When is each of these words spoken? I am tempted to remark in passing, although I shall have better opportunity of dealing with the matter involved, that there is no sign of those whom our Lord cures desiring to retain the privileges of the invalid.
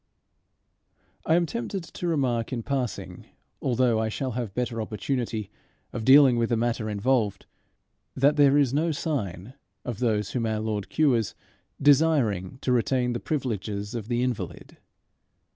I 1.27 1.35
am 1.35 1.45
tempted 1.45 1.83
to 1.83 2.07
remark 2.07 2.51
in 2.51 2.63
passing, 2.63 3.27
although 3.61 3.99
I 3.99 4.09
shall 4.09 4.31
have 4.31 4.55
better 4.55 4.81
opportunity 4.81 5.51
of 5.93 6.03
dealing 6.05 6.37
with 6.39 6.49
the 6.49 6.57
matter 6.57 6.89
involved, 6.89 7.45
that 8.15 8.35
there 8.35 8.57
is 8.57 8.73
no 8.73 8.91
sign 8.91 9.53
of 9.85 9.99
those 9.99 10.31
whom 10.31 10.47
our 10.47 10.59
Lord 10.59 10.89
cures 10.89 11.35
desiring 11.79 12.57
to 12.63 12.71
retain 12.71 13.13
the 13.13 13.19
privileges 13.19 13.93
of 13.93 14.07
the 14.07 14.23
invalid. 14.23 14.77